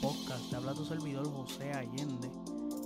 [0.00, 0.48] Podcast.
[0.48, 2.30] Te habla tu servidor José Allende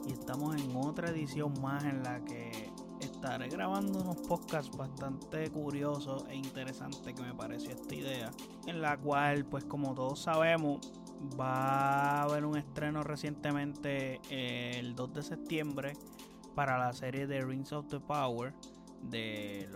[0.09, 6.25] y estamos en otra edición más en la que estaré grabando unos podcasts bastante curiosos
[6.29, 8.33] e interesantes que me pareció esta idea.
[8.67, 10.81] En la cual, pues como todos sabemos,
[11.39, 15.93] va a haber un estreno recientemente el 2 de septiembre
[16.56, 18.53] para la serie de Rings of the Power
[19.01, 19.69] de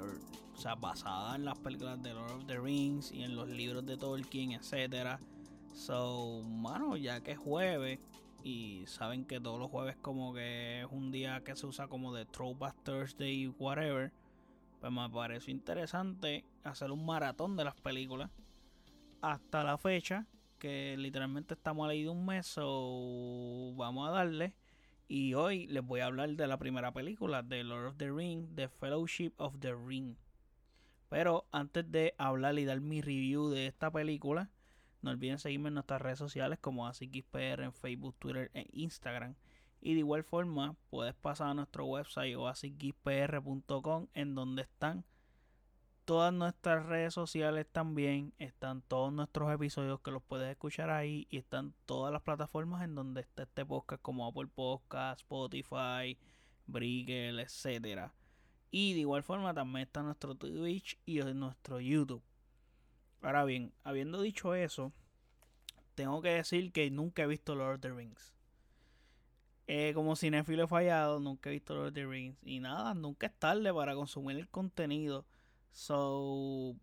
[0.52, 3.86] o sea, basada en las películas de Lord of the Rings y en los libros
[3.86, 5.20] de Tolkien, etcétera.
[5.78, 8.00] So, mano, ya que es jueves
[8.42, 12.12] y saben que todos los jueves como que es un día que se usa como
[12.12, 14.12] de Throwback Thursday, whatever,
[14.80, 18.28] pues me pareció interesante hacer un maratón de las películas
[19.22, 20.26] hasta la fecha,
[20.58, 24.54] que literalmente estamos ahí de un mes, so vamos a darle.
[25.06, 28.48] Y hoy les voy a hablar de la primera película, de Lord of the Ring,
[28.56, 30.16] The Fellowship of the Ring.
[31.08, 34.50] Pero antes de hablar y dar mi review de esta película,
[35.02, 39.34] no olviden seguirme en nuestras redes sociales como ASICXPR en Facebook, Twitter e Instagram.
[39.80, 42.52] Y de igual forma, puedes pasar a nuestro website o
[44.14, 45.04] en donde están
[46.04, 48.32] todas nuestras redes sociales también.
[48.38, 51.28] Están todos nuestros episodios que los puedes escuchar ahí.
[51.30, 56.18] Y están todas las plataformas en donde está este podcast, como Apple Podcast, Spotify,
[56.66, 58.14] Brickle, etcétera.
[58.70, 62.22] Y de igual forma también está nuestro Twitch y nuestro YouTube.
[63.22, 64.92] Ahora bien, habiendo dicho eso,
[65.94, 68.34] tengo que decir que nunca he visto Lord of the Rings.
[69.66, 72.38] Eh, como cinéfilo fallado, nunca he visto Lord of the Rings.
[72.42, 75.26] Y nada, nunca es tarde para consumir el contenido.
[75.72, 76.76] So,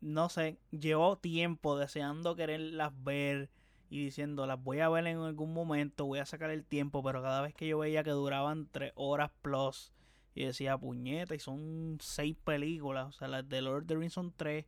[0.00, 3.50] no sé, llevo tiempo deseando quererlas ver
[3.88, 7.20] y diciendo las voy a ver en algún momento, voy a sacar el tiempo, pero
[7.20, 9.92] cada vez que yo veía que duraban tres horas plus
[10.34, 14.14] y decía puñeta y son seis películas, o sea, las de Lord of the Rings
[14.14, 14.64] son tres,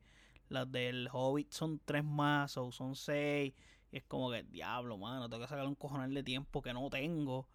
[0.49, 3.55] las del Hobbit son tres más, o son seis,
[3.93, 6.91] y es como que diablo, mano, tengo que sacar un cojonal de tiempo que no
[6.91, 7.49] tengo.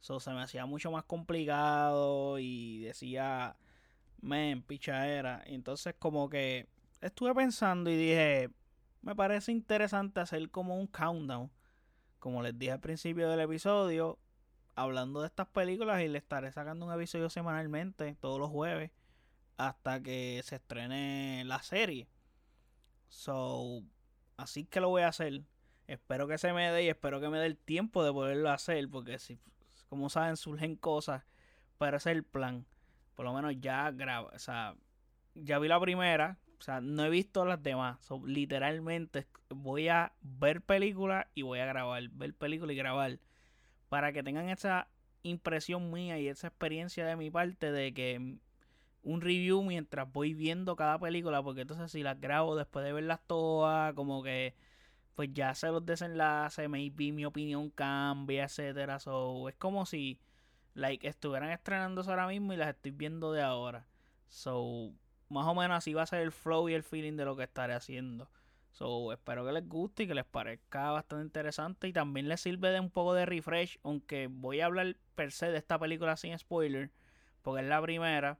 [0.00, 3.56] So, se me hacía mucho más complicado y decía,
[4.20, 6.68] men, era Entonces como que
[7.00, 8.50] estuve pensando y dije,
[9.02, 11.50] me parece interesante hacer como un countdown.
[12.18, 14.18] Como les dije al principio del episodio,
[14.74, 18.90] hablando de estas películas y le estaré sacando un episodio semanalmente, todos los jueves,
[19.56, 22.08] hasta que se estrene la serie.
[23.08, 23.82] So,
[24.36, 25.42] así que lo voy a hacer.
[25.86, 28.88] Espero que se me dé y espero que me dé el tiempo de poderlo hacer,
[28.88, 29.38] porque si,
[29.88, 31.22] como saben, surgen cosas,
[31.78, 32.66] para hacer el plan.
[33.14, 34.74] Por lo menos ya grabo, o sea,
[35.34, 37.98] ya vi la primera, o sea, no he visto las demás.
[38.24, 43.18] literalmente voy a ver películas y voy a grabar, ver películas y grabar
[43.88, 44.88] para que tengan esa
[45.22, 48.38] impresión mía y esa experiencia de mi parte de que
[49.06, 53.20] un review mientras voy viendo cada película, porque entonces si las grabo después de verlas
[53.26, 54.54] todas, como que
[55.14, 58.98] pues ya sé los desenlaces, maybe mi opinión cambia, etcétera.
[58.98, 60.18] So, es como si
[60.74, 63.86] like estuvieran estrenándose ahora mismo y las estoy viendo de ahora.
[64.28, 64.92] So,
[65.28, 67.44] más o menos así va a ser el flow y el feeling de lo que
[67.44, 68.28] estaré haciendo.
[68.72, 72.70] So, espero que les guste y que les parezca bastante interesante y también les sirve
[72.70, 76.36] de un poco de refresh, aunque voy a hablar per se de esta película sin
[76.36, 76.90] spoiler,
[77.42, 78.38] porque es la primera.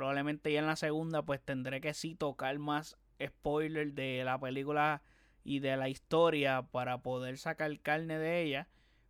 [0.00, 5.02] Probablemente ya en la segunda pues tendré que sí tocar más spoiler de la película
[5.44, 8.68] y de la historia para poder sacar carne de ella.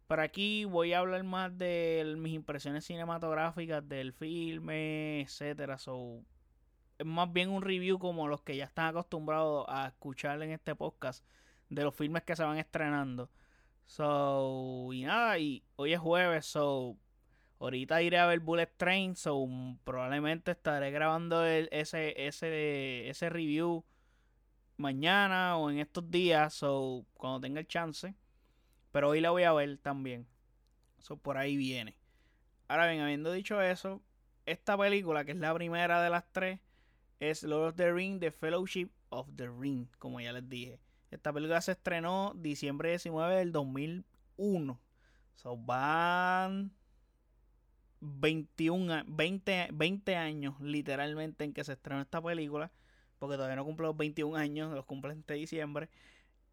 [0.09, 5.79] Pero aquí voy a hablar más de mis impresiones cinematográficas del filme, etcétera.
[5.79, 6.25] So,
[6.99, 10.75] es más bien un review como los que ya están acostumbrados a escuchar en este
[10.75, 11.25] podcast
[11.69, 13.31] de los filmes que se van estrenando.
[13.87, 16.97] So, y nada, y hoy es jueves, so
[17.61, 19.47] ahorita iré a ver Bullet Train, so
[19.85, 23.85] probablemente estaré grabando ese, ese, ese review
[24.79, 28.15] mañana o en estos días, so cuando tenga el chance.
[28.91, 30.27] Pero hoy la voy a ver también.
[30.99, 31.97] So por ahí viene.
[32.67, 34.01] Ahora bien, habiendo dicho eso,
[34.47, 36.61] esta película, que es la primera de las tres,
[37.21, 40.81] es Lord of the Ring, The Fellowship of the Ring, como ya les dije.
[41.11, 44.81] Esta película se estrenó diciembre 19 del 2001.
[45.35, 46.73] So, van
[48.01, 52.71] 21, 20, 20 años literalmente en que se estrenó esta película.
[53.19, 55.91] Porque todavía no cumple los 21 años, los cumple este diciembre.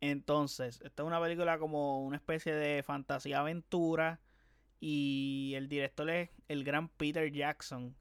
[0.01, 4.19] Entonces, esta es una película como una especie de fantasía aventura.
[4.79, 7.95] Y el director es el gran Peter Jackson,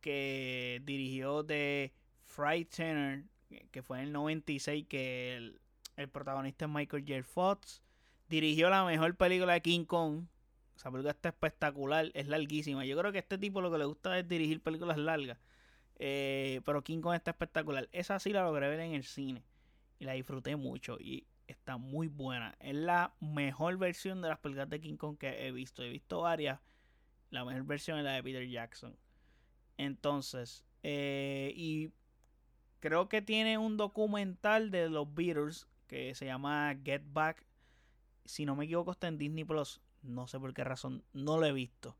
[0.00, 1.94] que dirigió de
[2.24, 3.24] Frightener,
[3.70, 7.22] que fue en el 96, que el, protagonista es Michael J.
[7.22, 7.82] Fox.
[8.28, 10.24] Dirigió la mejor película de King Kong.
[10.80, 12.86] Esa película está espectacular, es larguísima.
[12.86, 15.36] Yo creo que este tipo lo que le gusta es dirigir películas largas.
[15.96, 17.86] Eh, pero King Kong está espectacular.
[17.92, 19.44] Esa sí la logré ver en el cine.
[19.98, 20.96] Y la disfruté mucho.
[20.98, 22.56] Y está muy buena.
[22.60, 25.82] Es la mejor versión de las películas de King Kong que he visto.
[25.82, 26.60] He visto varias.
[27.28, 28.96] La mejor versión es la de Peter Jackson.
[29.76, 31.92] Entonces, eh, y
[32.78, 37.44] creo que tiene un documental de los Beatles que se llama Get Back.
[38.24, 39.82] Si no me equivoco, está en Disney Plus.
[40.02, 41.96] No sé por qué razón, no lo he visto.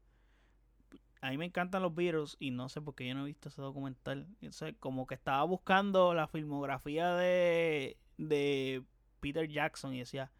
[1.20, 3.50] A mí me encantan los Beatles y no sé por qué yo no he visto
[3.50, 4.26] ese documental.
[4.40, 8.82] Entonces, como que estaba buscando la filmografía de, de
[9.20, 10.32] Peter Jackson y decía,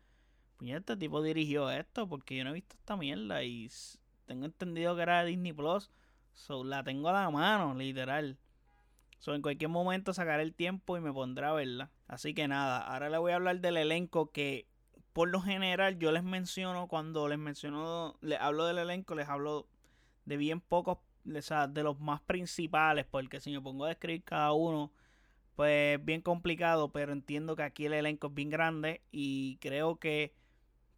[0.56, 3.70] pues este tipo dirigió esto porque yo no he visto esta mierda y
[4.24, 5.90] tengo entendido que era Disney Plus.
[6.32, 8.38] So, la tengo a la mano, literal.
[9.18, 11.90] So, en cualquier momento sacaré el tiempo y me pondré a verla.
[12.08, 14.69] Así que nada, ahora le voy a hablar del elenco que
[15.12, 19.68] por lo general yo les menciono cuando les menciono, les hablo del elenco, les hablo
[20.24, 24.22] de bien pocos, o sea, de los más principales, porque si me pongo a describir
[24.22, 24.92] cada uno,
[25.56, 30.34] pues bien complicado, pero entiendo que aquí el elenco es bien grande y creo que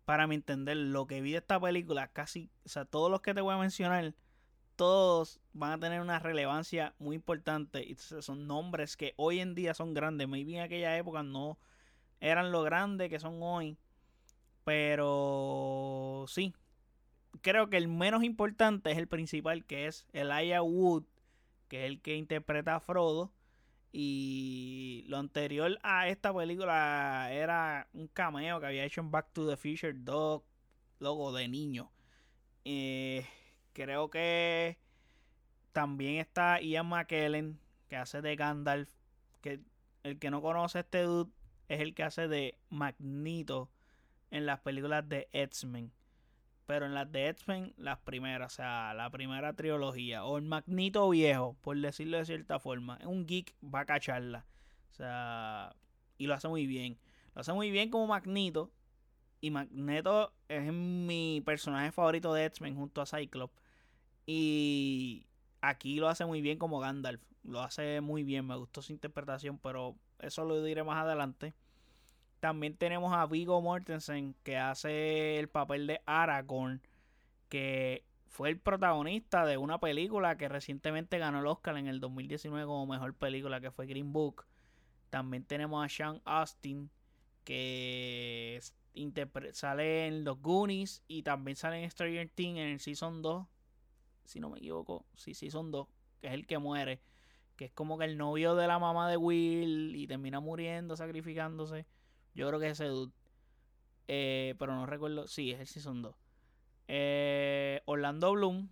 [0.05, 3.35] para mi entender lo que vi de esta película, casi, o sea, todos los que
[3.35, 4.15] te voy a mencionar,
[4.76, 9.75] todos van a tener una relevancia muy importante y son nombres que hoy en día
[9.75, 11.58] son grandes, maybe en aquella época no
[12.20, 13.79] eran lo grandes que son hoy,
[14.64, 16.55] pero sí,
[17.41, 21.05] creo que el menos importante es el principal, que es Elijah Wood,
[21.69, 23.32] que es el que interpreta a Frodo.
[23.94, 29.47] Y lo anterior a esta película era un cameo que había hecho en Back to
[29.47, 30.43] the Future 2,
[31.00, 31.91] logo de niño.
[32.65, 33.26] Eh,
[33.75, 34.79] creo que
[35.73, 37.58] también está Ian McKellen,
[37.88, 38.88] que hace de Gandalf.
[39.43, 39.61] Que
[40.05, 41.31] el que no conoce este dude
[41.69, 43.69] es el que hace de Magneto
[44.32, 45.93] en las películas de X-Men.
[46.67, 51.08] Pero en las de X-Men, las primeras, o sea, la primera trilogía, o el Magneto
[51.11, 54.46] viejo, por decirlo de cierta forma, un geek va a cacharla.
[54.90, 55.76] O sea,
[56.17, 56.99] y lo hace muy bien.
[57.34, 58.73] Lo hace muy bien como Magneto.
[59.40, 63.61] Y Magneto es mi personaje favorito de X-Men junto a Cyclops.
[64.25, 65.26] Y
[65.61, 67.23] aquí lo hace muy bien como Gandalf.
[67.43, 71.55] Lo hace muy bien, me gustó su interpretación, pero eso lo diré más adelante.
[72.43, 76.83] También tenemos a Vigo Mortensen que hace el papel de Aragorn,
[77.49, 82.67] que fue el protagonista de una película que recientemente ganó el Oscar en el 2019
[82.67, 84.44] como mejor película, que fue Green Book.
[85.09, 86.91] También tenemos a Sean Austin,
[87.44, 88.59] que
[89.53, 93.47] sale en Los Goonies y también sale en Stranger Things en el Season 2.
[94.25, 95.87] Si no me equivoco, sí, Season 2,
[96.21, 97.00] que es el que muere.
[97.55, 101.87] Que es como que el novio de la mamá de Will y termina muriendo, sacrificándose.
[102.34, 103.12] Yo creo que es ese dude.
[104.08, 105.26] Eh, pero no recuerdo.
[105.29, 106.14] Sí, es el Season 2.
[106.88, 108.69] Eh, Orlando Bloom.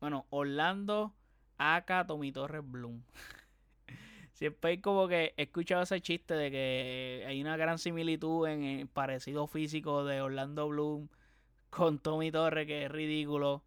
[0.00, 1.14] Bueno, Orlando
[1.58, 3.02] Aka Tommy Torres Bloom.
[4.32, 8.88] Siempre como que he escuchado ese chiste de que hay una gran similitud en el
[8.88, 11.08] parecido físico de Orlando Bloom
[11.68, 13.62] con Tommy Torres, que es ridículo.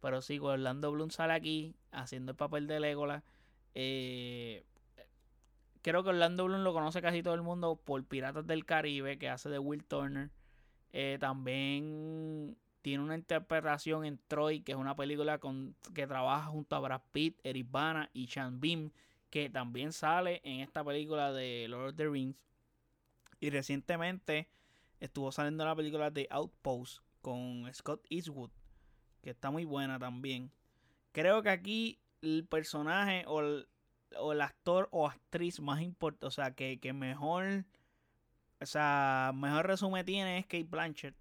[0.00, 3.22] Pero sí, Orlando Bloom sale aquí haciendo el papel de Legolas.
[3.74, 4.64] Eh,
[5.84, 9.28] creo que Orlando Bloom lo conoce casi todo el mundo por Piratas del Caribe, que
[9.28, 10.30] hace de Will Turner.
[10.92, 16.74] Eh, también tiene una interpretación en Troy, que es una película con, que trabaja junto
[16.74, 18.92] a Brad Pitt, Eric Bana y Sean Beam,
[19.28, 22.36] que también sale en esta película de Lord of the Rings.
[23.40, 24.48] Y recientemente
[25.00, 28.50] estuvo saliendo la película de Outpost con Scott Eastwood,
[29.20, 30.50] que está muy buena también.
[31.12, 33.68] Creo que aquí el personaje o el,
[34.18, 37.64] o el actor o actriz más importante, o sea, que, mejor,
[38.60, 41.14] o sea, mejor resumen tiene es Kate Blanchett,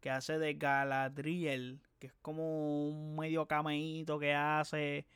[0.00, 5.06] que hace de Galadriel, que es como un medio cameíto que hace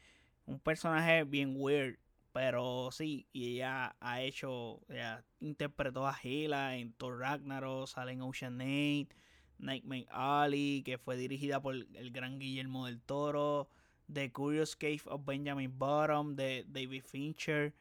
[0.47, 1.99] un personaje bien weird,
[2.33, 8.23] pero sí, y ella ha hecho, ella interpretó a Hela en Thor Ragnarok, sale en
[8.23, 9.14] Ocean 8,
[9.59, 13.69] Nightmare Alley, que fue dirigida por el gran Guillermo del Toro.
[14.12, 17.75] The Curious Cave of Benjamin Bottom de David Fincher,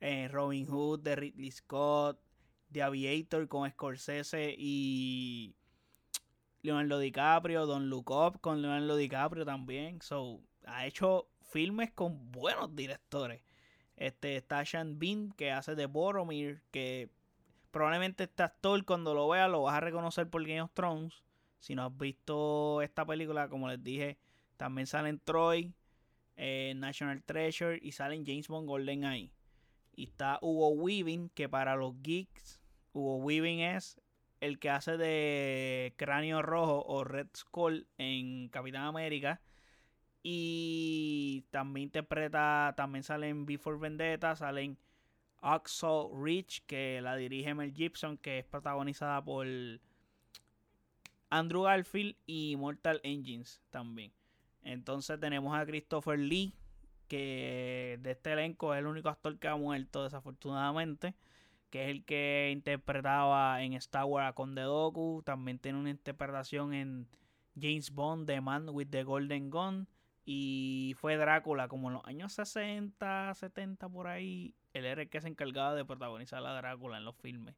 [0.00, 2.18] eh, Robin Hood de Ridley Scott,
[2.70, 5.54] The Aviator con Scorsese y
[6.62, 10.00] Leonardo DiCaprio, Don Look Up con Leonardo DiCaprio también.
[10.02, 13.42] So, ha hecho filmes con buenos directores.
[13.96, 17.10] Este está Sean Bean que hace de Boromir, que
[17.70, 21.22] probablemente este actor cuando lo veas lo vas a reconocer por Game of Thrones.
[21.58, 24.18] Si no has visto esta película, como les dije,
[24.58, 25.72] también salen Troy,
[26.36, 29.32] eh, National Treasure y salen James Bond Golden Eye.
[29.94, 32.60] Y está Hugo Weaving, que para los geeks,
[32.92, 34.00] Hugo Weaving es
[34.40, 39.40] el que hace de Cráneo Rojo o Red Skull en Capitán América.
[40.22, 44.76] Y también interpreta, también salen Before Vendetta, salen
[45.40, 49.46] Oxo Rich, que la dirige Mel Gibson, que es protagonizada por
[51.30, 54.17] Andrew Garfield y Mortal Engines también.
[54.68, 56.52] Entonces tenemos a Christopher Lee,
[57.08, 61.14] que de este elenco es el único actor que ha muerto desafortunadamente,
[61.70, 66.74] que es el que interpretaba en Star Wars a Conde Doku, también tiene una interpretación
[66.74, 67.08] en
[67.58, 69.88] James Bond, The Man with the Golden Gun,
[70.26, 75.22] y fue Drácula como en los años 60, 70 por ahí, él era el que
[75.22, 77.54] se encargaba de protagonizar a Drácula en los filmes.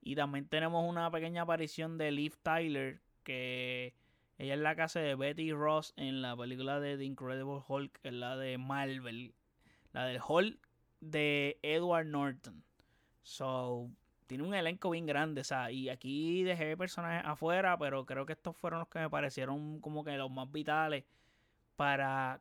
[0.00, 3.94] Y también tenemos una pequeña aparición de Liv Tyler, que
[4.38, 8.12] ella es la casa de Betty Ross en la película de The Incredible Hulk, es
[8.12, 9.34] la de Marvel.
[9.92, 10.58] La del Hulk
[11.00, 12.62] de Edward Norton.
[13.22, 13.90] So,
[14.26, 18.56] tiene un elenco bien grande, o y aquí dejé personajes afuera, pero creo que estos
[18.56, 21.04] fueron los que me parecieron como que los más vitales
[21.76, 22.40] para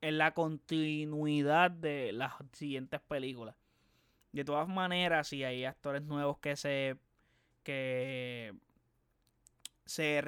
[0.00, 3.56] en la continuidad de las siguientes películas.
[4.32, 6.96] De todas maneras, si hay actores nuevos que se
[7.62, 8.54] que
[9.88, 10.22] se,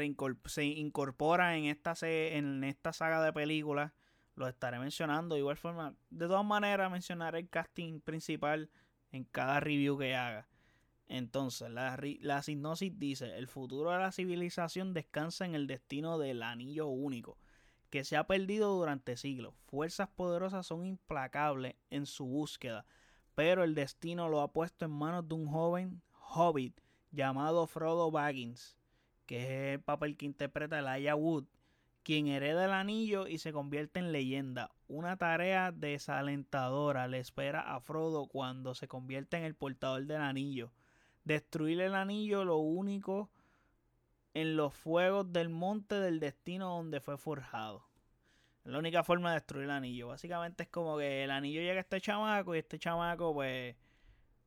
[0.46, 3.92] se incorpora en esta, en esta saga de películas,
[4.34, 5.34] lo estaré mencionando.
[5.34, 8.70] De igual forma, de todas maneras, mencionaré el casting principal
[9.12, 10.48] en cada review que haga.
[11.08, 16.42] Entonces, la, la sinopsis dice: El futuro de la civilización descansa en el destino del
[16.42, 17.36] anillo único,
[17.90, 19.54] que se ha perdido durante siglos.
[19.66, 22.86] Fuerzas poderosas son implacables en su búsqueda,
[23.34, 26.00] pero el destino lo ha puesto en manos de un joven
[26.32, 28.79] hobbit llamado Frodo Baggins
[29.30, 31.44] que es el papel que interpreta Elijah Wood,
[32.02, 34.72] quien hereda el anillo y se convierte en leyenda.
[34.88, 40.72] Una tarea desalentadora le espera a Frodo cuando se convierte en el portador del anillo.
[41.22, 43.30] Destruir el anillo lo único
[44.34, 47.86] en los fuegos del monte del destino donde fue forjado.
[48.64, 50.08] Es la única forma de destruir el anillo.
[50.08, 53.76] Básicamente es como que el anillo llega a este chamaco y este chamaco pues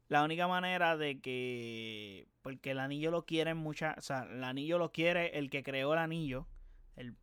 [0.07, 2.27] la única manera de que.
[2.41, 3.97] Porque el anillo lo quiere muchas.
[3.97, 6.47] O sea, el anillo lo quiere el que creó el anillo.
[6.95, 7.15] El,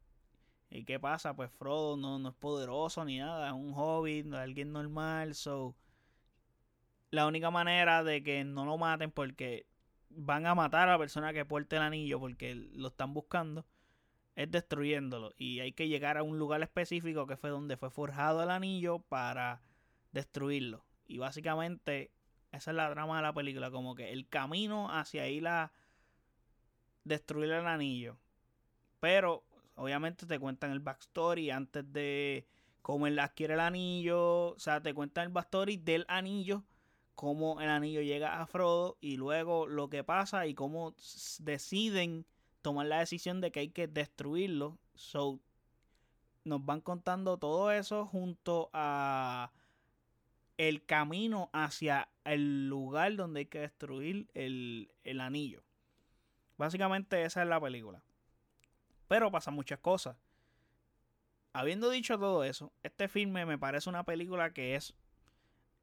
[0.70, 1.34] ¿Y qué pasa?
[1.34, 3.48] Pues Frodo no, no es poderoso ni nada.
[3.48, 5.34] Es un hobbit, no alguien normal.
[5.34, 5.76] So.
[7.10, 9.66] La única manera de que no lo maten porque
[10.10, 13.66] van a matar a la persona que porte el anillo porque lo están buscando
[14.36, 15.32] es destruyéndolo.
[15.36, 19.00] Y hay que llegar a un lugar específico que fue donde fue forjado el anillo
[19.00, 19.62] para
[20.12, 20.84] destruirlo.
[21.06, 22.12] Y básicamente
[22.52, 25.72] esa es la trama de la película, como que el camino hacia ahí la
[27.04, 28.18] destruir el anillo.
[29.00, 29.44] Pero
[29.76, 32.46] obviamente te cuentan el backstory antes de
[32.82, 36.64] cómo él adquiere el anillo, o sea, te cuentan el backstory del anillo,
[37.14, 40.94] cómo el anillo llega a Frodo y luego lo que pasa y cómo
[41.38, 42.26] deciden
[42.62, 44.78] tomar la decisión de que hay que destruirlo.
[44.94, 45.40] So
[46.44, 49.50] nos van contando todo eso junto a
[50.60, 55.62] el camino hacia el lugar donde hay que destruir el, anillo.
[56.58, 58.02] Básicamente esa es la película.
[59.08, 60.18] Pero pasan muchas cosas.
[61.54, 64.92] Habiendo dicho todo eso, este filme me parece una película que es,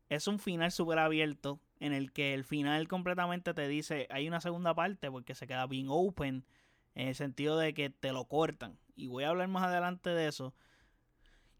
[0.09, 4.41] es un final súper abierto en el que el final completamente te dice hay una
[4.41, 6.45] segunda parte porque se queda bien open
[6.93, 8.77] en el sentido de que te lo cortan.
[8.95, 10.53] Y voy a hablar más adelante de eso.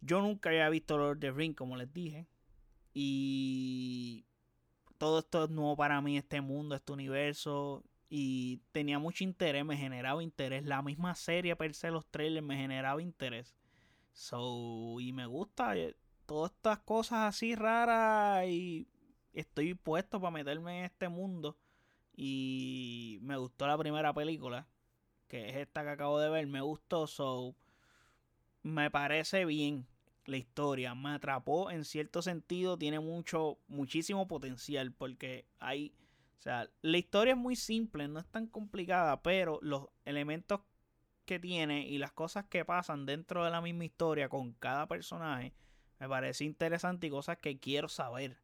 [0.02, 2.28] Yo nunca había visto Lord of the Ring, como les dije.
[3.00, 4.26] Y
[4.98, 7.84] todo esto es nuevo para mí, este mundo, este universo.
[8.10, 10.66] Y tenía mucho interés, me generaba interés.
[10.66, 13.56] La misma serie per se, los trailers, me generaba interés.
[14.14, 18.48] So, y me gusta eh, todas estas cosas así raras.
[18.48, 18.88] Y
[19.32, 21.56] estoy puesto para meterme en este mundo.
[22.16, 24.68] Y me gustó la primera película,
[25.28, 26.48] que es esta que acabo de ver.
[26.48, 27.56] Me gustó, so
[28.64, 29.86] me parece bien
[30.28, 30.94] la historia.
[30.94, 35.94] Me atrapó en cierto sentido, tiene mucho, muchísimo potencial porque hay,
[36.38, 40.62] o sea, la historia es muy simple, no es tan complicada, pero los elementos
[41.26, 45.54] que tiene y las cosas que pasan dentro de la misma historia con cada personaje
[46.00, 48.38] me parece interesante y cosas que quiero saber.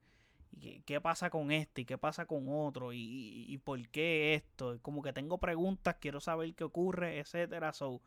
[0.52, 4.80] Y qué, pasa con este y qué pasa con otro y, y, por qué esto.
[4.82, 7.74] Como que tengo preguntas, quiero saber qué ocurre, etcétera.
[7.74, 8.02] So,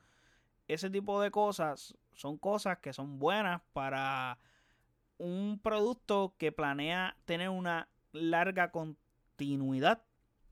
[0.68, 4.38] ese tipo de cosas son cosas que son buenas para
[5.18, 10.02] un producto que planea tener una larga continuidad,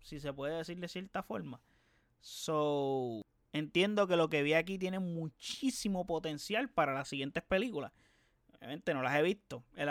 [0.02, 1.60] si se puede decir de cierta forma.
[2.20, 7.92] So, entiendo que lo que vi aquí tiene muchísimo potencial para las siguientes películas.
[8.56, 9.64] Obviamente no las he visto.
[9.74, 9.88] El,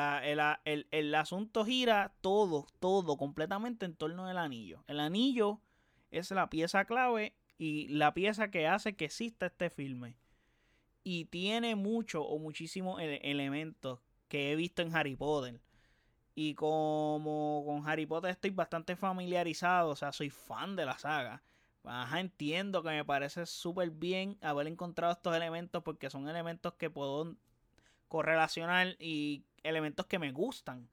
[0.65, 4.83] el, el asunto gira todo, todo completamente en torno del anillo.
[4.87, 5.59] El anillo
[6.09, 10.17] es la pieza clave y la pieza que hace que exista este filme.
[11.05, 15.61] Y tiene mucho o muchísimos elementos que he visto en Harry Potter.
[16.35, 21.41] Y como con Harry Potter estoy bastante familiarizado, o sea, soy fan de la saga.
[21.85, 26.89] Ajá, entiendo que me parece súper bien haber encontrado estos elementos porque son elementos que
[26.89, 27.33] puedo
[28.09, 30.89] correlacionar y elementos que me gustan.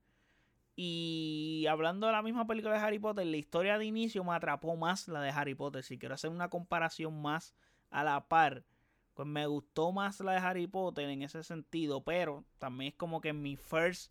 [0.82, 4.76] Y hablando de la misma película de Harry Potter, la historia de inicio me atrapó
[4.76, 5.82] más la de Harry Potter.
[5.82, 7.54] Si quiero hacer una comparación más
[7.90, 8.64] a la par,
[9.12, 12.02] pues me gustó más la de Harry Potter en ese sentido.
[12.02, 14.10] Pero también es como que mi first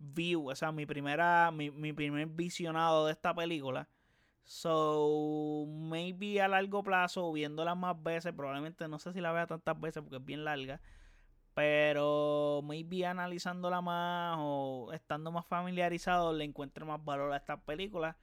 [0.00, 3.88] view, o sea, mi primera, mi, mi primer visionado de esta película.
[4.42, 9.80] So, maybe a largo plazo, viéndola más veces, probablemente no sé si la vea tantas
[9.80, 10.80] veces porque es bien larga
[11.58, 18.14] pero maybe analizándola más o estando más familiarizado le encuentre más valor a estas películas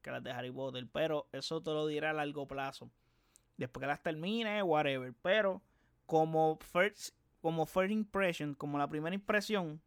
[0.00, 0.88] que las de Harry Potter.
[0.90, 2.90] Pero eso te lo diré a largo plazo.
[3.58, 5.12] Después que las termine, whatever.
[5.20, 5.60] Pero
[6.06, 9.82] como first, como first impression, como la primera impresión,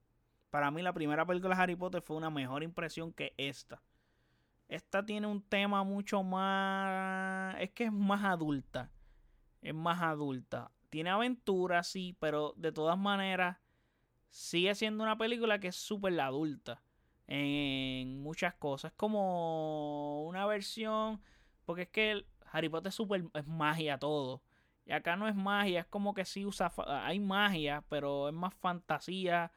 [0.52, 3.82] para mí la primera película de Harry Potter fue una mejor impresión que esta.
[4.68, 7.56] Esta tiene un tema mucho más...
[7.60, 8.92] Es que es más adulta.
[9.64, 13.58] Es más adulta tiene aventura, sí, pero de todas maneras
[14.30, 16.84] sigue siendo una película que es súper adulta
[17.26, 18.92] en muchas cosas.
[18.92, 21.20] Es como una versión,
[21.66, 24.44] porque es que Harry Potter es, super, es magia todo.
[24.86, 28.54] Y acá no es magia, es como que sí usa, hay magia, pero es más
[28.54, 29.52] fantasía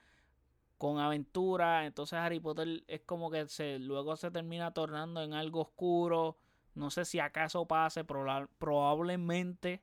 [0.79, 1.85] con aventura.
[1.85, 6.39] Entonces Harry Potter es como que se, luego se termina tornando en algo oscuro.
[6.75, 9.83] No sé si acaso pase, probablemente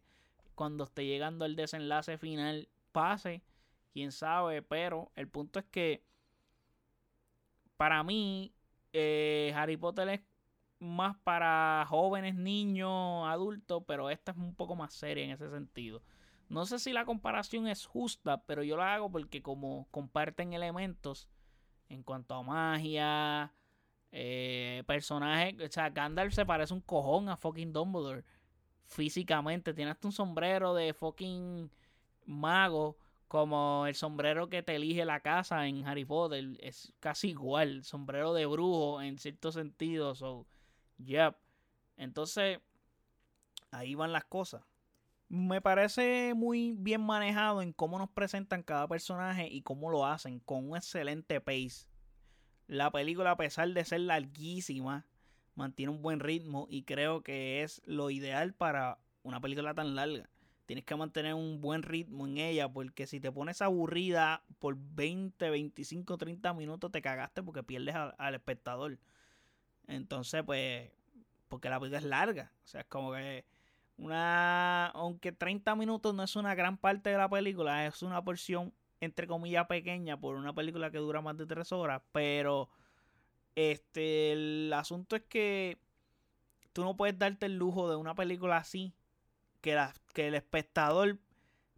[0.54, 3.44] cuando esté llegando el desenlace final pase,
[3.92, 6.04] quién sabe, pero el punto es que
[7.78, 8.54] para mí
[8.94, 10.22] eh, Harry Potter es
[10.80, 16.02] más para jóvenes, niños, adultos, pero esta es un poco más seria en ese sentido.
[16.50, 21.30] No sé si la comparación es justa, pero yo la hago porque como comparten elementos
[21.90, 23.54] en cuanto a magia,
[24.12, 28.24] eh, personajes, o sea, Gandalf se parece un cojón a fucking Dumbledore
[28.88, 29.74] físicamente.
[29.74, 31.69] Tiene un sombrero de fucking
[32.26, 32.98] mago.
[33.28, 36.56] Como el sombrero que te elige la casa en Harry Potter.
[36.60, 37.84] Es casi igual.
[37.84, 40.13] Sombrero de brujo en cierto sentido.
[40.13, 40.46] So,
[40.98, 41.36] yep.
[41.98, 42.60] Entonces,
[43.72, 44.62] ahí van las cosas.
[45.30, 50.39] Me parece muy bien manejado en cómo nos presentan cada personaje y cómo lo hacen.
[50.39, 51.88] Con un excelente pace.
[52.67, 55.08] La película, a pesar de ser larguísima,
[55.56, 60.30] mantiene un buen ritmo y creo que es lo ideal para una película tan larga.
[60.66, 65.50] Tienes que mantener un buen ritmo en ella porque si te pones aburrida por 20,
[65.50, 68.98] 25, 30 minutos te cagaste porque pierdes al espectador.
[69.88, 70.89] Entonces, pues,
[71.50, 72.52] porque la película es larga.
[72.63, 73.46] O sea, es como que
[73.98, 78.74] una, aunque 30 minutos no es una gran parte de la película, es una porción
[79.02, 82.70] entre comillas pequeña por una película que dura más de 3 horas, pero
[83.56, 85.78] este, el asunto es que
[86.74, 88.94] tú no puedes darte el lujo de una película así
[89.62, 91.20] que, la, que el espectador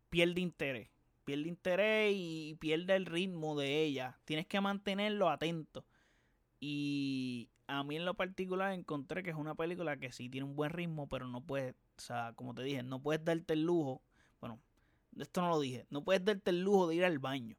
[0.09, 0.89] pierde interés.
[1.25, 4.19] Pierde interés y pierde el ritmo de ella.
[4.25, 5.85] Tienes que mantenerlo atento.
[6.59, 10.55] Y a mí en lo particular encontré que es una película que sí tiene un
[10.55, 14.01] buen ritmo, pero no puedes, o sea, como te dije, no puedes darte el lujo.
[14.39, 14.59] Bueno,
[15.17, 15.85] esto no lo dije.
[15.89, 17.57] No puedes darte el lujo de ir al baño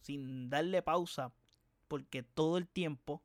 [0.00, 1.32] sin darle pausa
[1.88, 3.22] porque todo el tiempo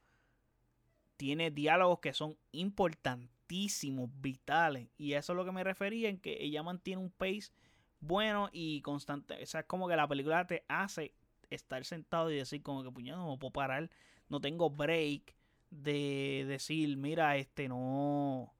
[1.21, 4.89] tiene diálogos que son importantísimos, vitales.
[4.97, 7.51] Y eso es lo que me refería en que ella mantiene un pace
[7.99, 9.35] bueno y constante.
[9.35, 11.13] O sea, es como que la película te hace
[11.51, 13.91] estar sentado y decir como que puñado, no puedo parar,
[14.29, 15.35] no tengo break
[15.69, 18.51] de decir, mira, este no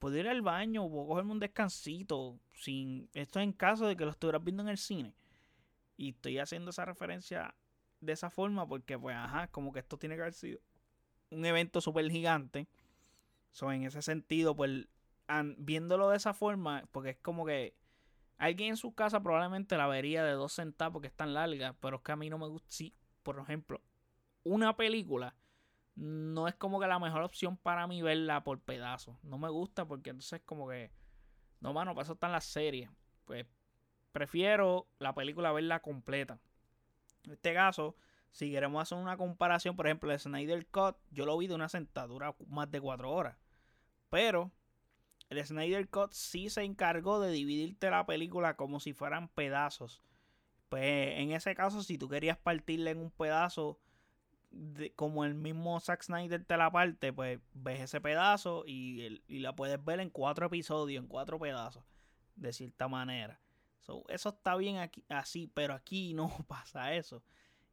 [0.00, 4.10] puedo ir al baño, puedo cogerme un descansito, sin esto en caso de que lo
[4.10, 5.14] estuvieras viendo en el cine.
[5.96, 7.54] Y estoy haciendo esa referencia
[8.00, 10.58] de esa forma porque pues ajá, como que esto tiene que haber sido
[11.30, 12.68] un evento súper gigante.
[13.52, 14.86] So, en ese sentido, pues,
[15.56, 17.74] viéndolo de esa forma, porque es como que
[18.38, 21.96] alguien en su casa probablemente la vería de dos centavos porque es tan larga, pero
[21.96, 22.68] es que a mí no me gusta.
[22.70, 23.80] Sí, por ejemplo,
[24.42, 25.34] una película
[25.94, 29.16] no es como que la mejor opción para mí verla por pedazos.
[29.22, 30.90] No me gusta porque entonces como que,
[31.60, 32.88] no, mano, eso están las series.
[33.24, 33.46] Pues
[34.12, 36.40] prefiero la película verla completa.
[37.24, 37.96] En este caso,
[38.30, 41.68] si queremos hacer una comparación, por ejemplo, el Snyder Cut, yo lo vi de una
[41.68, 43.36] sentadura más de cuatro horas.
[44.08, 44.52] Pero
[45.28, 50.02] el Snyder Cut sí se encargó de dividirte la película como si fueran pedazos.
[50.68, 53.80] Pues en ese caso, si tú querías partirle en un pedazo,
[54.96, 59.84] como el mismo Zack Snyder te la parte, pues ves ese pedazo y, la puedes
[59.84, 61.84] ver en cuatro episodios, en cuatro pedazos,
[62.36, 63.40] de cierta manera.
[64.08, 67.22] eso está bien aquí, así, pero aquí no pasa eso.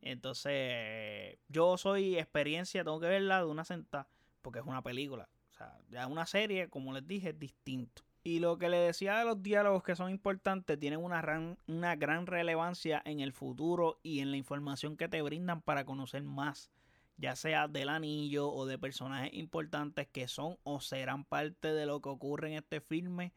[0.02, 4.08] Entonces, yo soy experiencia, tengo que verla de una sentada,
[4.42, 5.30] porque es una película.
[5.52, 8.04] O sea, ya una serie, como les dije, es distinto.
[8.28, 13.02] Y lo que le decía de los diálogos que son importantes, tienen una gran, relevancia
[13.06, 16.70] en el futuro y en la información que te brindan para conocer más,
[17.16, 22.02] ya sea del anillo o de personajes importantes que son o serán parte de lo
[22.02, 23.34] que ocurre en este filme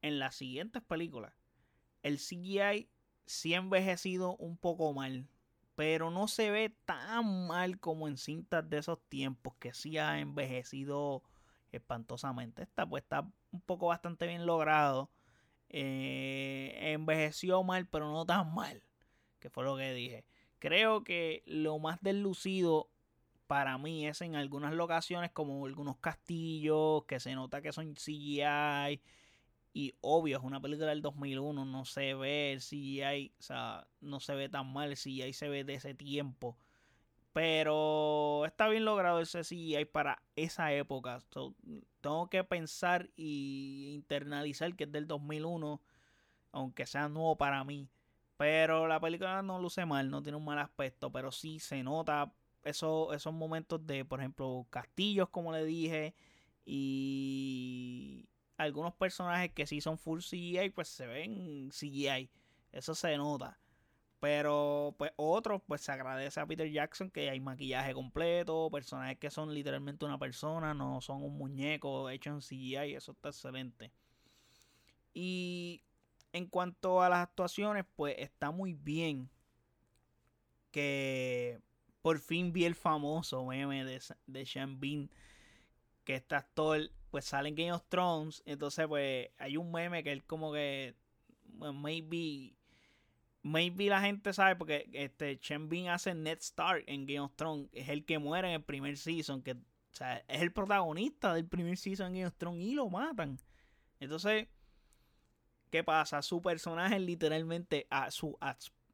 [0.00, 1.32] en las siguientes películas.
[2.02, 2.88] El CGI
[3.26, 5.28] sí ha envejecido un poco mal,
[5.74, 10.20] pero no se ve tan mal como en cintas de esos tiempos, que sí ha
[10.20, 11.22] envejecido
[11.72, 12.62] espantosamente.
[12.62, 15.10] Esta pues está un poco bastante bien logrado.
[15.70, 18.82] Eh, envejeció mal, pero no tan mal.
[19.40, 20.24] Que fue lo que dije.
[20.58, 22.88] Creo que lo más deslucido
[23.46, 29.00] para mí es en algunas locaciones como algunos castillos que se nota que son CGI.
[29.72, 34.20] Y obvio, es una película del 2001, no se ve el CGI, o sea, no
[34.20, 36.58] se ve tan mal, el CGI se ve de ese tiempo.
[37.32, 41.20] Pero está bien logrado ese CGI para esa época.
[42.02, 45.80] tengo que pensar y internalizar que es del 2001,
[46.52, 47.88] aunque sea nuevo para mí.
[48.36, 52.32] Pero la película no luce mal, no tiene un mal aspecto, pero sí se nota
[52.64, 56.14] esos, esos momentos de, por ejemplo, castillos, como le dije,
[56.64, 62.30] y algunos personajes que sí son full CGI, pues se ven CGI.
[62.72, 63.58] Eso se nota.
[64.20, 69.30] Pero pues otros, pues se agradece a Peter Jackson que hay maquillaje completo, personajes que
[69.30, 73.90] son literalmente una persona, no son un muñeco hecho en CGI, eso está excelente.
[75.12, 75.82] Y
[76.32, 79.28] en cuanto a las actuaciones, pues está muy bien
[80.70, 81.60] que
[82.00, 85.10] por fin vi el famoso meme de, de Sean Bean,
[86.04, 90.12] que este actor pues sale en Game of Thrones, entonces pues hay un meme que
[90.12, 90.96] él como que
[91.74, 92.54] maybe
[93.42, 97.68] maybe la gente sabe porque este Chen Bin hace Ned Stark en Game of Thrones,
[97.72, 101.46] es el que muere en el primer season, que o sea, es el protagonista del
[101.46, 103.38] primer season en Game of Thrones y lo matan.
[104.00, 104.48] Entonces,
[105.70, 106.22] ¿qué pasa?
[106.22, 108.38] Su personaje literalmente a su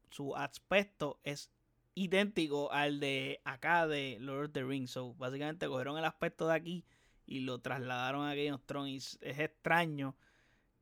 [0.09, 1.51] su aspecto es
[1.95, 4.91] idéntico al de acá de Lord of the Rings.
[4.91, 6.85] So, básicamente cogieron el aspecto de aquí
[7.29, 9.19] y lo trasladaron a Game of Thrones.
[9.21, 10.15] es extraño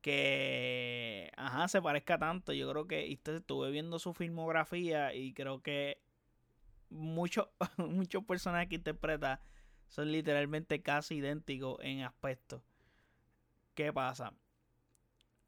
[0.00, 2.54] que ajá, se parezca tanto.
[2.54, 6.00] Yo creo que estuve viendo su filmografía y creo que
[6.88, 9.42] muchos muchos personajes que interpreta
[9.88, 12.64] son literalmente casi idénticos en aspecto.
[13.74, 14.32] ¿Qué pasa?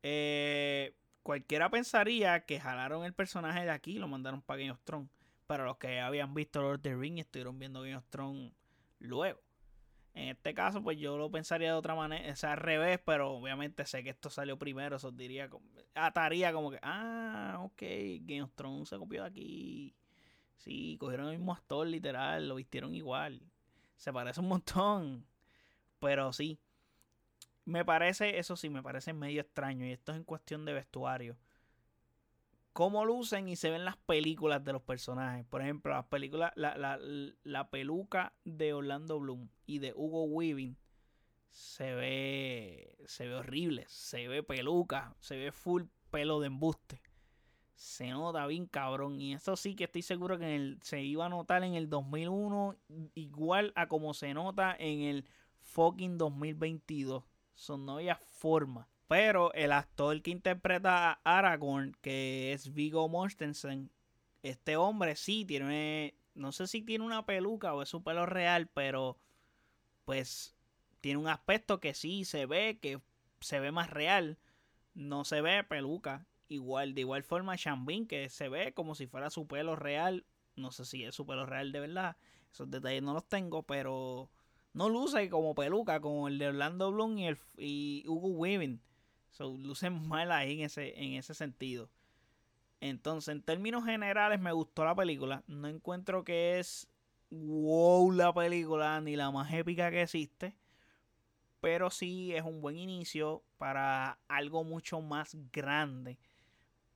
[0.03, 4.83] Eh, cualquiera pensaría que jalaron el personaje de aquí y lo mandaron para Game of
[4.85, 5.09] Thrones.
[5.47, 8.53] Pero los que habían visto Lord of the Rings estuvieron viendo Game of Thrones
[8.99, 9.41] luego.
[10.15, 13.33] En este caso, pues yo lo pensaría de otra manera, o sea, al revés, pero
[13.33, 15.49] obviamente sé que esto salió primero, eso diría,
[15.95, 17.83] ataría como que, ah, ok,
[18.23, 19.95] Game of Thrones se copió de aquí.
[20.57, 23.41] Sí, cogieron el mismo actor, literal, lo vistieron igual.
[23.97, 25.27] Se parece un montón.
[26.01, 26.59] Pero sí,
[27.65, 29.87] me parece, eso sí, me parece medio extraño.
[29.87, 31.37] Y esto es en cuestión de vestuario
[32.73, 35.45] cómo lucen y se ven las películas de los personajes.
[35.47, 36.99] Por ejemplo, las películas, la, la,
[37.43, 40.77] la peluca de Orlando Bloom y de Hugo Weaving
[41.51, 47.01] se ve, se ve horrible, se ve peluca, se ve full pelo de embuste.
[47.75, 49.21] Se nota bien cabrón.
[49.21, 51.89] Y eso sí que estoy seguro que en el, se iba a notar en el
[51.89, 52.77] 2001
[53.15, 55.25] igual a como se nota en el
[55.61, 57.25] fucking 2022.
[57.55, 58.89] Son no había forma.
[59.11, 63.91] Pero el actor que interpreta a Aragorn, que es Vigo Mortensen,
[64.45, 68.69] este hombre sí tiene, no sé si tiene una peluca o es su pelo real,
[68.69, 69.19] pero
[70.05, 70.55] pues
[71.01, 73.01] tiene un aspecto que sí se ve, que
[73.41, 74.39] se ve más real.
[74.95, 76.25] No se ve peluca.
[76.47, 80.25] Igual, de igual forma, Shambin, que se ve como si fuera su pelo real.
[80.55, 82.17] No sé si es su pelo real de verdad.
[82.53, 84.31] Esos detalles no los tengo, pero
[84.73, 88.81] no luce como peluca, como el de Orlando Bloom y, el, y Hugo Weaving.
[89.31, 91.91] So, lucen mal ahí en ese, en ese sentido.
[92.81, 95.45] Entonces, en términos generales, me gustó la película.
[95.47, 96.89] No encuentro que es
[97.31, 100.57] wow la película, ni la más épica que existe.
[101.61, 106.19] Pero sí es un buen inicio para algo mucho más grande.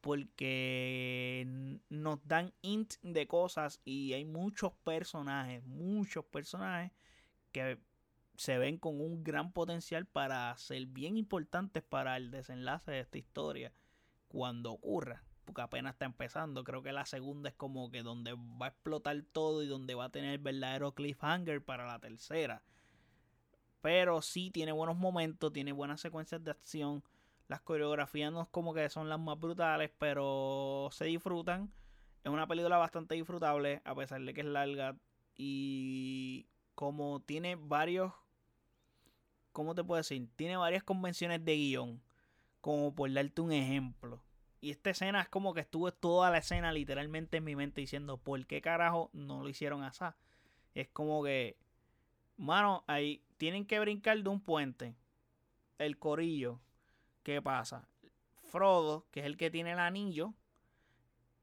[0.01, 1.47] Porque
[1.89, 6.93] nos dan int de cosas y hay muchos personajes, muchos personajes
[7.53, 7.79] que
[8.37, 13.19] se ven con un gran potencial para ser bien importantes para el desenlace de esta
[13.19, 13.73] historia
[14.29, 15.23] cuando ocurra.
[15.45, 16.65] Porque apenas está empezando.
[16.65, 20.07] Creo que la segunda es como que donde va a explotar todo y donde va
[20.07, 22.63] a tener el verdadero cliffhanger para la tercera.
[23.83, 27.05] Pero sí tiene buenos momentos, tiene buenas secuencias de acción.
[27.49, 31.71] Las coreografías no es como que son las más brutales, pero se disfrutan.
[32.25, 34.97] Es una película bastante disfrutable, a pesar de que es larga.
[35.37, 38.13] Y como tiene varios.
[39.55, 40.29] ¿Cómo te puedo decir?
[40.35, 42.03] Tiene varias convenciones de guion.
[42.61, 44.21] Como por darte un ejemplo.
[44.61, 48.19] Y esta escena es como que estuve toda la escena literalmente en mi mente diciendo,
[48.19, 50.05] ¿por qué carajo no lo hicieron así?
[50.75, 51.57] Es como que,
[52.37, 54.97] mano, ahí tienen que brincar de un puente.
[55.79, 56.61] El corillo.
[57.23, 57.89] ¿Qué pasa?
[58.51, 60.35] Frodo, que es el que tiene el anillo,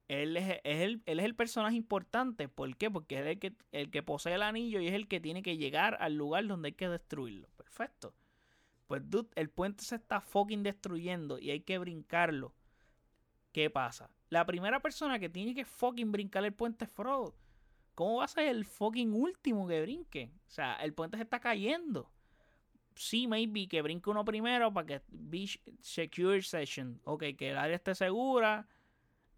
[0.09, 2.49] él es, el, él es el personaje importante.
[2.49, 2.91] ¿Por qué?
[2.91, 5.55] Porque es el que, el que posee el anillo y es el que tiene que
[5.55, 7.47] llegar al lugar donde hay que destruirlo.
[7.71, 8.13] Perfecto.
[8.87, 12.53] Pues, dude, el puente se está fucking destruyendo y hay que brincarlo.
[13.53, 14.09] ¿Qué pasa?
[14.29, 17.35] La primera persona que tiene que fucking brincar el puente es Frodo.
[17.95, 20.31] ¿Cómo va a ser el fucking último que brinque?
[20.47, 22.11] O sea, el puente se está cayendo.
[22.95, 25.47] Sí, maybe que brinque uno primero para que be
[25.79, 26.99] secure session.
[27.05, 28.67] Ok, que el área esté segura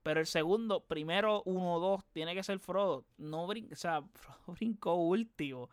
[0.03, 3.05] pero el segundo, primero uno o dos, tiene que ser Frodo.
[3.17, 5.69] No brinca, o sea, Frodo brincó último.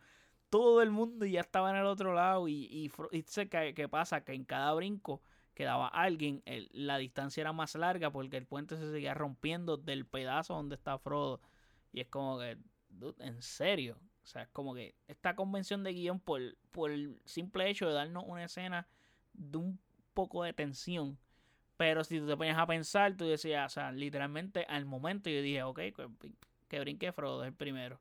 [0.51, 2.47] Todo el mundo ya estaba en el otro lado.
[2.47, 3.23] Y, y, y
[3.73, 4.23] ¿qué pasa?
[4.23, 5.23] Que en cada brinco
[5.55, 6.43] quedaba alguien.
[6.71, 10.99] la distancia era más larga porque el puente se seguía rompiendo del pedazo donde está
[10.99, 11.41] Frodo.
[11.91, 12.59] Y es como que,
[13.19, 13.97] en serio.
[14.23, 17.93] O sea, es como que esta convención de guion, por, por el simple hecho de
[17.93, 18.87] darnos una escena
[19.33, 19.79] de un
[20.13, 21.17] poco de tensión
[21.81, 25.41] pero si tú te ponías a pensar, tú decías, o sea, literalmente al momento yo
[25.41, 25.79] dije, ok,
[26.67, 27.99] que brinque Frodo es el primero.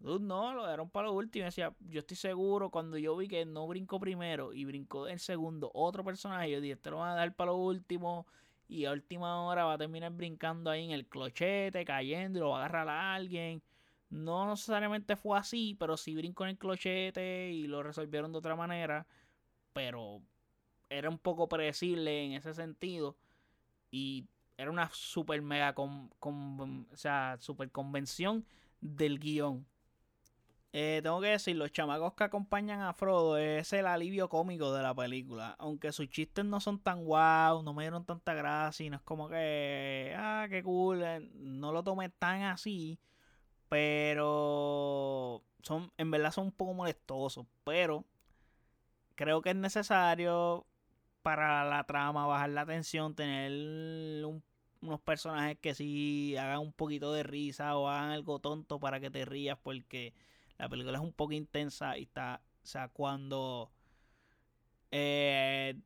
[0.00, 1.44] Dude, no, lo dieron para lo último.
[1.44, 5.70] Decía, yo estoy seguro, cuando yo vi que no brincó primero y brincó el segundo
[5.74, 8.26] otro personaje, yo dije, este lo van a dar para lo último.
[8.66, 12.50] Y a última hora va a terminar brincando ahí en el clochete, cayendo y lo
[12.50, 13.62] va a agarrar a alguien.
[14.10, 18.56] No necesariamente fue así, pero sí brincó en el clochete y lo resolvieron de otra
[18.56, 19.06] manera.
[19.72, 20.22] Pero
[20.88, 23.16] era un poco predecible en ese sentido.
[23.90, 26.10] Y era una super mega con,
[26.92, 28.46] o sea, super convención
[28.80, 29.66] del guion.
[30.72, 34.82] Eh, tengo que decir, los chamacos que acompañan a Frodo es el alivio cómico de
[34.82, 35.56] la película.
[35.58, 39.28] Aunque sus chistes no son tan guau, no me dieron tanta gracia, no es como
[39.28, 43.00] que, ah, qué cool, eh, no lo tomé tan así.
[43.68, 47.46] Pero son, en verdad son un poco molestosos.
[47.64, 48.04] Pero
[49.16, 50.66] creo que es necesario
[51.22, 54.24] para la trama, bajar la tensión, tener
[54.82, 59.10] unos personajes que sí hagan un poquito de risa o hagan algo tonto para que
[59.10, 60.14] te rías porque
[60.60, 63.72] la película es un poco intensa y está, o sea, cuando
[64.90, 65.80] eh,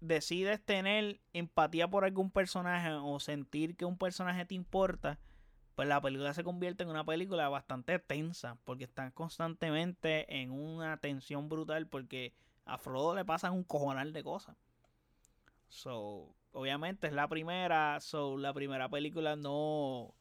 [0.00, 5.18] decides tener empatía por algún personaje o sentir que un personaje te importa,
[5.74, 10.96] pues la película se convierte en una película bastante tensa porque están constantemente en una
[10.96, 12.32] tensión brutal porque
[12.64, 14.56] a Frodo le pasan un cojonal de cosas.
[15.68, 18.00] So, obviamente es la primera.
[18.00, 20.14] So, la primera película no.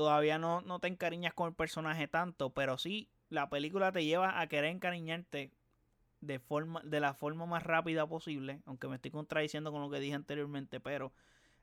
[0.00, 2.54] Todavía no, no te encariñas con el personaje tanto.
[2.54, 5.52] Pero sí, la película te lleva a querer encariñarte
[6.22, 8.62] de, forma, de la forma más rápida posible.
[8.64, 10.80] Aunque me estoy contradiciendo con lo que dije anteriormente.
[10.80, 11.12] Pero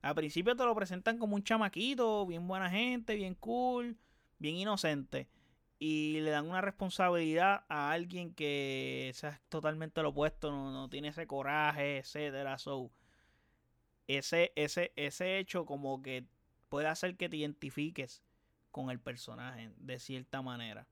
[0.03, 3.97] al principio te lo presentan como un chamaquito, bien buena gente, bien cool,
[4.37, 5.27] bien inocente
[5.79, 11.25] y le dan una responsabilidad a alguien que es totalmente lo opuesto, no, tiene ese
[11.25, 12.59] coraje, etcétera.
[12.59, 12.91] So,
[14.05, 16.27] ese, ese, ese hecho como que
[16.69, 18.21] puede hacer que te identifiques
[18.77, 20.87] con el personaje de cierta manera.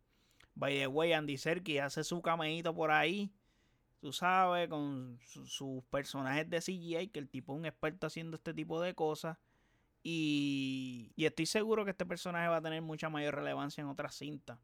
[0.55, 3.31] By the way, Andy Serkis hace su cameíto por ahí,
[4.01, 8.55] tú sabes, con sus personajes de CGI, que el tipo es un experto haciendo este
[8.55, 9.37] tipo de cosas.
[10.01, 14.15] Y, y estoy seguro que este personaje va a tener mucha mayor relevancia en otras
[14.15, 14.57] cintas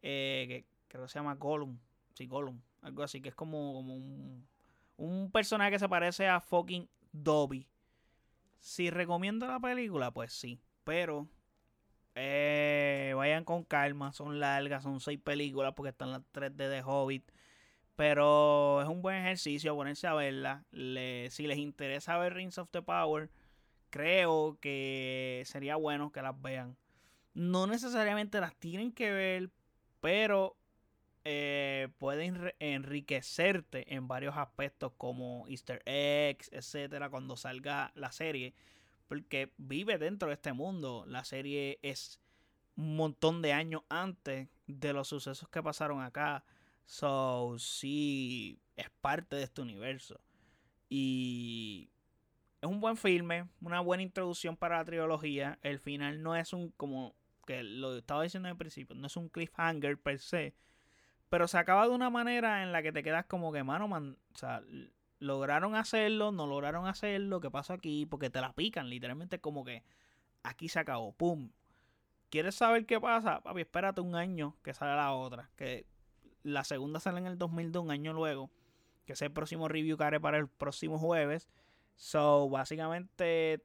[0.00, 1.78] eh, que creo que se llama Gollum.
[2.14, 2.62] Sí, Gollum.
[2.80, 4.46] Algo así, que es como, un,
[4.96, 7.68] un personaje que se parece a fucking Dobby.
[8.60, 10.58] Si recomiendo la película, pues sí.
[10.84, 11.28] Pero
[12.16, 14.12] eh, vayan con calma.
[14.12, 17.30] Son largas, son seis películas porque están las tres de Hobbit.
[17.94, 20.64] Pero es un buen ejercicio ponerse a verla.
[20.72, 23.30] si les interesa ver Rings of the Power,
[23.90, 26.76] creo que sería bueno que las vean.
[27.34, 29.50] No necesariamente las tienen que ver,
[30.00, 30.56] pero
[31.24, 38.54] eh, puede enriquecerte en varios aspectos como Easter eggs, etcétera, cuando salga la serie,
[39.08, 41.04] porque vive dentro de este mundo.
[41.06, 42.20] La serie es
[42.76, 46.44] un montón de años antes de los sucesos que pasaron acá.
[46.84, 50.20] So, sí, es parte de este universo.
[50.88, 51.90] Y
[52.60, 55.58] es un buen filme, una buena introducción para la trilogía.
[55.62, 57.14] El final no es un como
[57.46, 60.54] que lo estaba diciendo en principio, no es un cliffhanger per se,
[61.28, 64.18] pero se acaba de una manera en la que te quedas como que, mano, man,
[64.34, 64.62] o sea,
[65.18, 68.06] lograron hacerlo, no lograron hacerlo, ¿qué pasó aquí?
[68.06, 69.82] Porque te la pican, literalmente como que
[70.42, 71.50] aquí se acabó, pum.
[72.30, 73.40] ¿Quieres saber qué pasa?
[73.40, 75.50] Papi, espérate un año que sale la otra.
[75.56, 75.86] Que
[76.42, 78.50] la segunda sale en el 2002, un año luego.
[79.04, 81.48] Que es el próximo review que haré para el próximo jueves.
[81.94, 83.62] So, básicamente,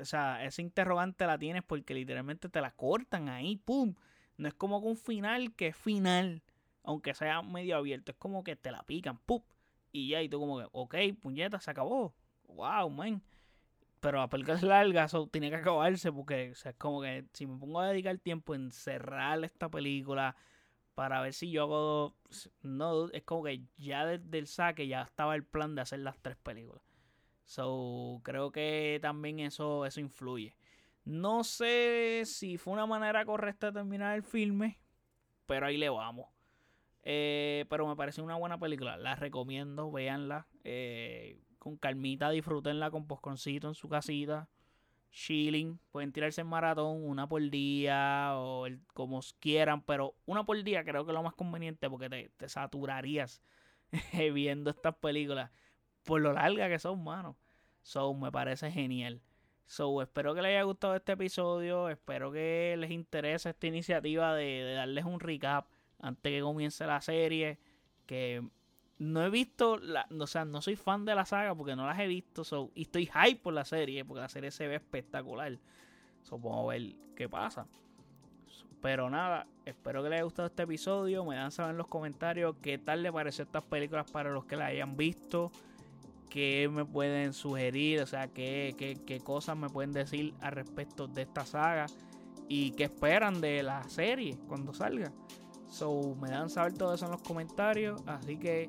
[0.00, 3.94] o sea, ese interrogante la tienes porque literalmente te la cortan ahí, pum.
[4.36, 6.42] No es como que un final que es final,
[6.84, 8.12] aunque sea medio abierto.
[8.12, 9.42] Es como que te la pican, pum.
[9.92, 12.14] Y ya, y tú como que, ok, puñeta, se acabó.
[12.48, 13.22] Wow, man.
[14.00, 17.26] Pero la película es larga, eso tiene que acabarse porque o sea, es como que
[17.34, 20.36] si me pongo a dedicar tiempo en cerrar esta película
[20.94, 22.14] para ver si yo hago...
[22.62, 26.18] No, es como que ya desde el saque ya estaba el plan de hacer las
[26.18, 26.82] tres películas.
[27.44, 30.54] So, creo que también eso, eso influye.
[31.04, 34.78] No sé si fue una manera correcta de terminar el filme,
[35.46, 36.28] pero ahí le vamos.
[37.02, 38.96] Eh, pero me parece una buena película.
[38.96, 40.46] La recomiendo, véanla.
[40.64, 44.48] Eh, con calmita, disfrútenla con posconcito en su casita.
[45.10, 45.78] Chilling.
[45.90, 51.04] Pueden tirarse en maratón, una por día o como quieran, pero una por día creo
[51.04, 53.42] que es lo más conveniente porque te, te saturarías
[54.32, 55.50] viendo estas películas
[56.04, 57.36] por lo larga que son, mano.
[57.82, 59.20] So, me parece genial.
[59.66, 61.88] So, espero que les haya gustado este episodio.
[61.88, 65.66] Espero que les interese esta iniciativa de, darles un recap
[66.00, 67.58] antes que comience la serie.
[68.06, 68.42] Que
[68.98, 71.98] no he visto, la, o sea, no soy fan de la saga porque no las
[71.98, 72.70] he visto.
[72.74, 75.58] Y estoy hype por la serie porque la serie se ve espectacular.
[76.30, 77.66] Vamos a ver qué pasa.
[78.82, 81.24] Pero nada, espero que les haya gustado este episodio.
[81.24, 84.56] Me dan saber en los comentarios qué tal les pareció estas películas para los que
[84.56, 85.52] la hayan visto
[86.30, 91.22] qué me pueden sugerir, o sea, qué, qué, cosas me pueden decir al respecto de
[91.22, 91.86] esta saga
[92.48, 95.12] y qué esperan de la serie cuando salga.
[95.70, 98.68] So, me dan saber todo eso en los comentarios, así que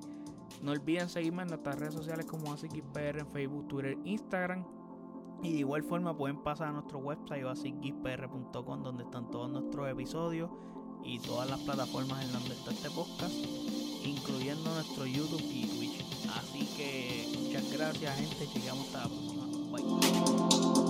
[0.61, 4.63] no olviden seguirme en nuestras redes sociales como AsiKisPR en Facebook, Twitter, Instagram.
[5.43, 10.51] Y de igual forma pueden pasar a nuestro website asicpr.com donde están todos nuestros episodios
[11.03, 13.33] y todas las plataformas en donde está este podcast,
[14.05, 16.05] incluyendo nuestro YouTube y Twitch.
[16.37, 19.41] Así que muchas gracias gente, llegamos hasta la próxima.
[19.71, 20.81] Bye.